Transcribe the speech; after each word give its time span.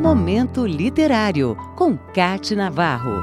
Momento 0.00 0.66
Literário, 0.66 1.54
com 1.76 1.94
Cate 1.94 2.56
Navarro. 2.56 3.22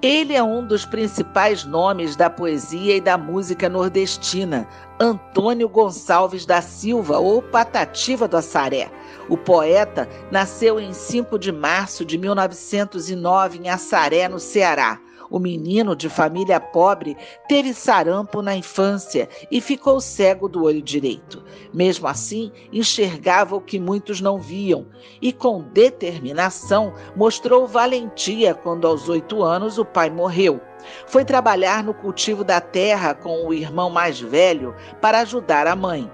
Ele 0.00 0.32
é 0.32 0.42
um 0.42 0.66
dos 0.66 0.86
principais 0.86 1.64
nomes 1.66 2.16
da 2.16 2.30
poesia 2.30 2.96
e 2.96 3.02
da 3.02 3.18
música 3.18 3.68
nordestina, 3.68 4.66
Antônio 4.98 5.68
Gonçalves 5.68 6.46
da 6.46 6.62
Silva, 6.62 7.18
ou 7.18 7.42
Patativa 7.42 8.26
do 8.26 8.38
Assaré. 8.38 8.90
O 9.28 9.36
poeta 9.36 10.08
nasceu 10.30 10.80
em 10.80 10.94
5 10.94 11.38
de 11.38 11.52
março 11.52 12.02
de 12.02 12.16
1909 12.16 13.58
em 13.58 13.68
Assaré, 13.68 14.26
no 14.26 14.40
Ceará. 14.40 14.98
O 15.32 15.38
menino 15.38 15.96
de 15.96 16.10
família 16.10 16.60
pobre 16.60 17.16
teve 17.48 17.72
sarampo 17.72 18.42
na 18.42 18.54
infância 18.54 19.26
e 19.50 19.62
ficou 19.62 19.98
cego 19.98 20.46
do 20.46 20.64
olho 20.64 20.82
direito. 20.82 21.42
Mesmo 21.72 22.06
assim, 22.06 22.52
enxergava 22.70 23.56
o 23.56 23.60
que 23.60 23.80
muitos 23.80 24.20
não 24.20 24.38
viam 24.38 24.86
e, 25.22 25.32
com 25.32 25.62
determinação, 25.62 26.92
mostrou 27.16 27.66
valentia 27.66 28.54
quando, 28.54 28.86
aos 28.86 29.08
oito 29.08 29.42
anos, 29.42 29.78
o 29.78 29.86
pai 29.86 30.10
morreu. 30.10 30.60
Foi 31.06 31.24
trabalhar 31.24 31.82
no 31.82 31.94
cultivo 31.94 32.44
da 32.44 32.60
terra 32.60 33.14
com 33.14 33.46
o 33.46 33.54
irmão 33.54 33.88
mais 33.88 34.20
velho 34.20 34.74
para 35.00 35.20
ajudar 35.20 35.66
a 35.66 35.74
mãe. 35.74 36.10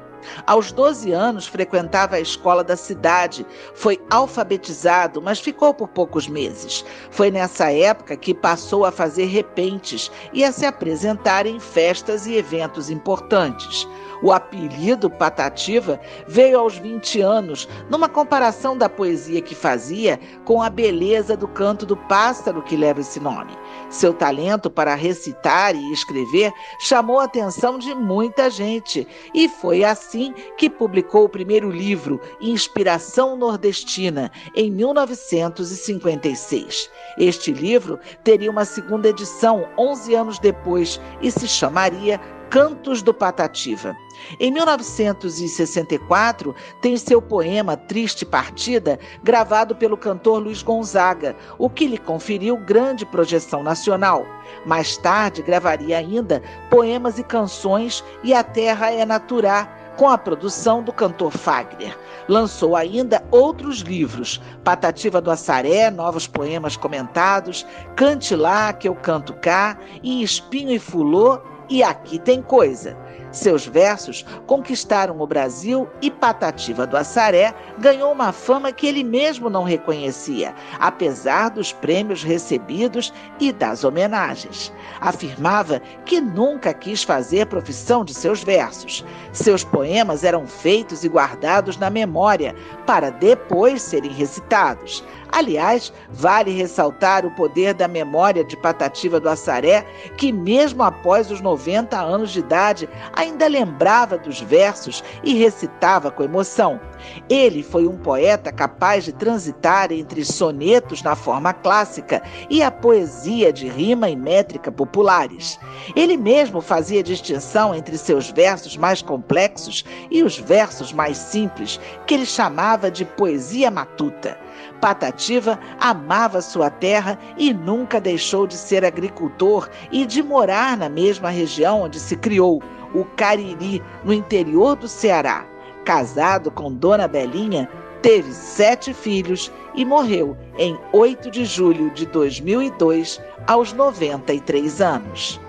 Aos 0.46 0.72
12 0.72 1.12
anos, 1.12 1.46
frequentava 1.46 2.16
a 2.16 2.20
escola 2.20 2.64
da 2.64 2.76
cidade, 2.76 3.46
foi 3.74 4.00
alfabetizado, 4.10 5.20
mas 5.20 5.40
ficou 5.40 5.72
por 5.74 5.88
poucos 5.88 6.28
meses. 6.28 6.84
Foi 7.10 7.30
nessa 7.30 7.72
época 7.72 8.16
que 8.16 8.34
passou 8.34 8.84
a 8.84 8.92
fazer 8.92 9.26
repentes 9.26 10.10
e 10.32 10.44
a 10.44 10.52
se 10.52 10.66
apresentar 10.66 11.46
em 11.46 11.60
festas 11.60 12.26
e 12.26 12.34
eventos 12.34 12.90
importantes. 12.90 13.86
O 14.22 14.32
apelido 14.32 15.08
Patativa 15.08 16.00
veio 16.26 16.58
aos 16.58 16.76
20 16.76 17.20
anos, 17.20 17.68
numa 17.88 18.08
comparação 18.08 18.76
da 18.76 18.88
poesia 18.88 19.40
que 19.40 19.54
fazia 19.54 20.18
com 20.44 20.60
a 20.62 20.68
beleza 20.68 21.36
do 21.36 21.46
canto 21.46 21.86
do 21.86 21.96
pássaro 21.96 22.62
que 22.62 22.76
leva 22.76 23.00
esse 23.00 23.20
nome. 23.20 23.56
Seu 23.90 24.12
talento 24.12 24.68
para 24.70 24.94
recitar 24.94 25.76
e 25.76 25.92
escrever 25.92 26.52
chamou 26.80 27.20
a 27.20 27.24
atenção 27.24 27.78
de 27.78 27.94
muita 27.94 28.50
gente, 28.50 29.06
e 29.32 29.48
foi 29.48 29.84
assim 29.84 30.34
que 30.56 30.68
publicou 30.68 31.24
o 31.24 31.28
primeiro 31.28 31.70
livro, 31.70 32.20
Inspiração 32.40 33.36
Nordestina, 33.36 34.32
em 34.54 34.70
1956. 34.70 36.90
Este 37.16 37.52
livro 37.52 37.98
teria 38.24 38.50
uma 38.50 38.64
segunda 38.64 39.08
edição 39.08 39.68
11 39.78 40.14
anos 40.14 40.38
depois 40.38 40.98
e 41.22 41.30
se 41.30 41.46
chamaria 41.46 42.18
Cantos 42.50 43.02
do 43.02 43.12
Patativa. 43.12 43.94
Em 44.40 44.50
1964, 44.50 46.54
tem 46.80 46.96
seu 46.96 47.20
poema 47.20 47.76
Triste 47.76 48.24
Partida 48.24 48.98
gravado 49.22 49.76
pelo 49.76 49.98
cantor 49.98 50.42
Luiz 50.42 50.62
Gonzaga, 50.62 51.36
o 51.58 51.68
que 51.68 51.86
lhe 51.86 51.98
conferiu 51.98 52.56
grande 52.56 53.04
projeção 53.04 53.62
nacional. 53.62 54.24
Mais 54.64 54.96
tarde, 54.96 55.42
gravaria 55.42 55.98
ainda 55.98 56.42
poemas 56.70 57.18
e 57.18 57.22
canções 57.22 58.02
e 58.24 58.32
A 58.32 58.42
Terra 58.42 58.90
é 58.90 59.04
Naturá, 59.04 59.68
com 59.98 60.08
a 60.08 60.16
produção 60.16 60.82
do 60.82 60.92
cantor 60.92 61.32
Fagner. 61.32 61.94
Lançou 62.28 62.76
ainda 62.76 63.22
outros 63.30 63.80
livros: 63.80 64.40
Patativa 64.64 65.20
do 65.20 65.30
Assaré, 65.30 65.90
novos 65.90 66.26
poemas 66.26 66.78
comentados, 66.78 67.66
Cante 67.94 68.34
Lá, 68.34 68.72
que 68.72 68.88
eu 68.88 68.94
canto 68.94 69.34
cá, 69.34 69.76
e 70.02 70.22
Espinho 70.22 70.70
e 70.70 70.78
Fulô 70.78 71.42
e 71.68 71.82
aqui 71.82 72.18
tem 72.18 72.42
coisa. 72.42 72.96
Seus 73.30 73.66
versos 73.66 74.24
conquistaram 74.46 75.20
o 75.20 75.26
Brasil 75.26 75.88
e 76.00 76.10
Patativa 76.10 76.86
do 76.86 76.96
Assaré 76.96 77.54
ganhou 77.78 78.10
uma 78.10 78.32
fama 78.32 78.72
que 78.72 78.86
ele 78.86 79.04
mesmo 79.04 79.50
não 79.50 79.64
reconhecia, 79.64 80.54
apesar 80.80 81.50
dos 81.50 81.72
prêmios 81.72 82.22
recebidos 82.22 83.12
e 83.38 83.52
das 83.52 83.84
homenagens. 83.84 84.72
Afirmava 85.00 85.80
que 86.06 86.20
nunca 86.20 86.72
quis 86.72 87.02
fazer 87.02 87.46
profissão 87.46 88.04
de 88.04 88.14
seus 88.14 88.42
versos. 88.42 89.04
Seus 89.32 89.62
poemas 89.62 90.24
eram 90.24 90.46
feitos 90.46 91.04
e 91.04 91.08
guardados 91.08 91.76
na 91.76 91.90
memória 91.90 92.54
para 92.86 93.10
depois 93.10 93.82
serem 93.82 94.10
recitados. 94.10 95.04
Aliás, 95.30 95.92
vale 96.08 96.50
ressaltar 96.52 97.26
o 97.26 97.30
poder 97.30 97.74
da 97.74 97.86
memória 97.86 98.42
de 98.42 98.56
Patativa 98.56 99.20
do 99.20 99.28
Assaré, 99.28 99.84
que, 100.16 100.32
mesmo 100.32 100.82
após 100.82 101.30
os 101.30 101.40
90 101.40 101.98
anos 101.98 102.30
de 102.30 102.38
idade, 102.38 102.88
ainda 103.18 103.48
lembrava 103.48 104.16
dos 104.16 104.40
versos 104.40 105.02
e 105.24 105.34
recitava 105.34 106.08
com 106.08 106.22
emoção. 106.22 106.80
Ele 107.28 107.64
foi 107.64 107.84
um 107.84 107.96
poeta 107.98 108.52
capaz 108.52 109.04
de 109.04 109.12
transitar 109.12 109.90
entre 109.90 110.24
sonetos 110.24 111.02
na 111.02 111.16
forma 111.16 111.52
clássica 111.52 112.22
e 112.48 112.62
a 112.62 112.70
poesia 112.70 113.52
de 113.52 113.66
rima 113.66 114.08
e 114.08 114.14
métrica 114.14 114.70
populares. 114.70 115.58
Ele 115.96 116.16
mesmo 116.16 116.60
fazia 116.60 117.02
distinção 117.02 117.74
entre 117.74 117.98
seus 117.98 118.30
versos 118.30 118.76
mais 118.76 119.02
complexos 119.02 119.84
e 120.12 120.22
os 120.22 120.38
versos 120.38 120.92
mais 120.92 121.16
simples, 121.18 121.80
que 122.06 122.14
ele 122.14 122.26
chamava 122.26 122.88
de 122.88 123.04
poesia 123.04 123.68
matuta. 123.68 124.38
Patativa 124.80 125.58
amava 125.80 126.40
sua 126.40 126.70
terra 126.70 127.18
e 127.36 127.52
nunca 127.52 128.00
deixou 128.00 128.46
de 128.46 128.54
ser 128.54 128.84
agricultor 128.84 129.68
e 129.90 130.06
de 130.06 130.22
morar 130.22 130.76
na 130.76 130.88
mesma 130.88 131.30
região 131.30 131.82
onde 131.82 131.98
se 131.98 132.16
criou, 132.16 132.62
o 132.94 133.04
Cariri, 133.16 133.82
no 134.04 134.12
interior 134.12 134.76
do 134.76 134.88
Ceará. 134.88 135.46
Casado 135.84 136.50
com 136.50 136.72
Dona 136.72 137.08
Belinha, 137.08 137.68
teve 138.02 138.32
sete 138.32 138.92
filhos 138.92 139.50
e 139.74 139.84
morreu 139.84 140.36
em 140.58 140.78
8 140.92 141.30
de 141.30 141.44
julho 141.44 141.90
de 141.90 142.06
2002, 142.06 143.20
aos 143.46 143.72
93 143.72 144.80
anos. 144.80 145.40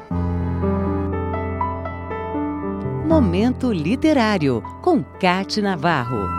Momento 3.05 3.71
Literário, 3.71 4.63
com 4.81 5.03
Cate 5.19 5.61
Navarro. 5.61 6.38